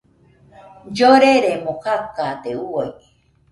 [0.95, 2.91] Lloreremo kakade uai.